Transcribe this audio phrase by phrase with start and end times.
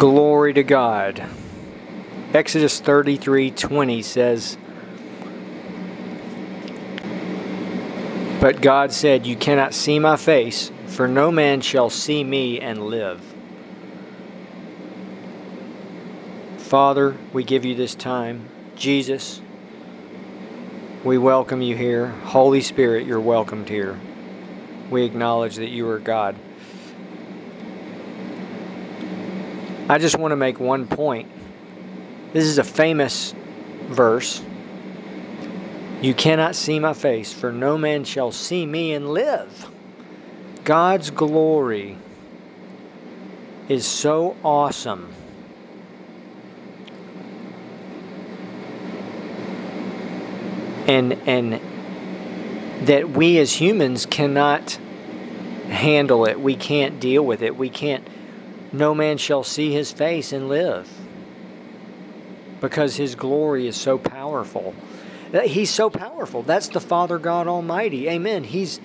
[0.00, 1.22] Glory to God.
[2.32, 4.56] Exodus 33:20 says
[8.40, 12.86] But God said, "You cannot see my face, for no man shall see me and
[12.86, 13.20] live."
[16.56, 18.46] Father, we give you this time.
[18.76, 19.42] Jesus,
[21.04, 22.14] we welcome you here.
[22.24, 23.98] Holy Spirit, you're welcomed here.
[24.90, 26.36] We acknowledge that you are God.
[29.90, 31.28] I just want to make one point.
[32.32, 33.34] This is a famous
[33.88, 34.40] verse.
[36.00, 39.68] You cannot see my face, for no man shall see me and live.
[40.62, 41.98] God's glory
[43.68, 45.12] is so awesome.
[50.86, 51.60] And and
[52.86, 54.78] that we as humans cannot
[55.68, 56.38] handle it.
[56.40, 57.56] We can't deal with it.
[57.56, 58.06] We can't
[58.72, 60.88] no man shall see his face and live
[62.60, 64.74] because his glory is so powerful.
[65.44, 66.42] He's so powerful.
[66.42, 68.08] That's the Father God Almighty.
[68.08, 68.44] Amen.
[68.44, 68.80] He's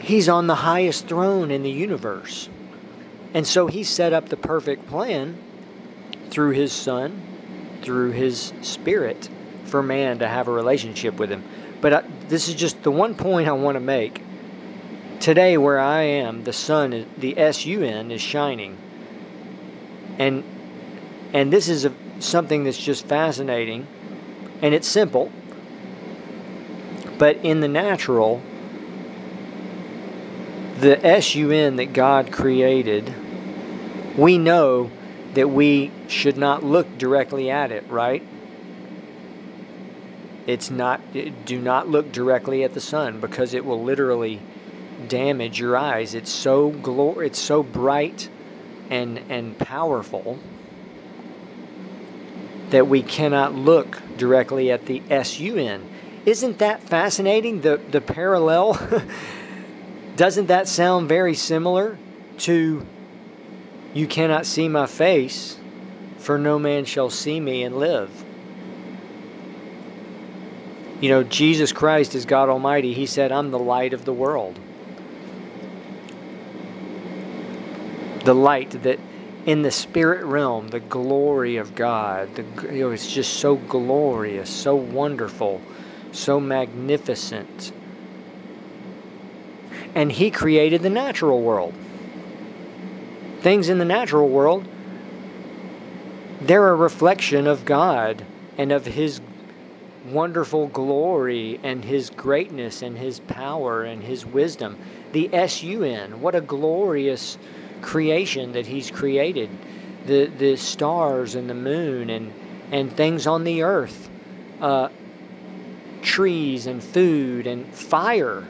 [0.00, 2.48] he's on the highest throne in the universe.
[3.32, 5.36] And so he set up the perfect plan
[6.30, 7.20] through his son,
[7.82, 9.28] through his spirit
[9.64, 11.42] for man to have a relationship with him.
[11.80, 14.22] But I, this is just the one point I want to make.
[15.24, 18.76] Today where I am, the sun the sun is shining.
[20.18, 20.44] And
[21.32, 23.86] and this is a, something that's just fascinating
[24.60, 25.32] and it's simple.
[27.16, 28.42] But in the natural,
[30.80, 33.14] the SUN that God created,
[34.18, 34.90] we know
[35.32, 38.22] that we should not look directly at it, right?
[40.46, 41.00] It's not
[41.46, 44.42] do not look directly at the sun because it will literally
[45.08, 46.14] damage your eyes.
[46.14, 48.28] It's so glor it's so bright
[48.90, 50.38] and and powerful
[52.70, 55.88] that we cannot look directly at the SUN.
[56.26, 57.60] Isn't that fascinating?
[57.60, 58.80] The, the parallel?
[60.16, 61.98] Doesn't that sound very similar
[62.38, 62.86] to
[63.92, 65.56] you cannot see my face,
[66.18, 68.24] for no man shall see me and live?
[71.00, 72.94] You know, Jesus Christ is God Almighty.
[72.94, 74.58] He said, I'm the light of the world.
[78.24, 78.98] The light that
[79.46, 84.48] in the spirit realm, the glory of God, the, you know, it's just so glorious,
[84.48, 85.60] so wonderful,
[86.12, 87.72] so magnificent.
[89.94, 91.74] And He created the natural world.
[93.40, 94.66] Things in the natural world,
[96.40, 98.24] they're a reflection of God
[98.56, 99.20] and of His
[100.10, 104.78] wonderful glory and His greatness and His power and His wisdom.
[105.12, 107.38] The SUN, what a glorious
[107.84, 109.50] creation that He's created
[110.06, 112.32] the, the stars and the moon and,
[112.72, 114.08] and things on the earth,
[114.60, 114.88] uh,
[116.02, 118.44] trees and food and fire.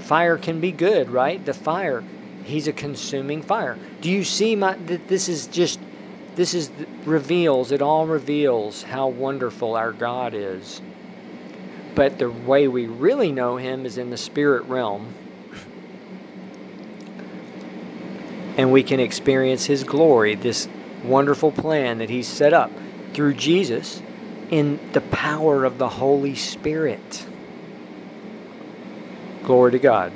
[0.00, 1.44] Fire can be good, right?
[1.44, 2.02] The fire.
[2.44, 3.78] He's a consuming fire.
[4.00, 4.74] Do you see my?
[4.74, 5.78] That this is just,
[6.34, 6.70] this is
[7.04, 7.72] reveals.
[7.72, 10.80] It all reveals how wonderful our God is.
[11.94, 15.14] But the way we really know Him is in the spirit realm
[18.58, 20.68] and we can experience His glory, this
[21.04, 22.70] wonderful plan that He's set up
[23.14, 24.02] through Jesus
[24.50, 27.26] in the power of the Holy Spirit.
[29.44, 30.12] Glory to God.